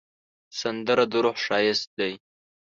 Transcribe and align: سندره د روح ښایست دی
سندره 0.59 1.05
د 1.11 1.13
روح 1.23 1.37
ښایست 1.45 1.89
دی 1.99 2.13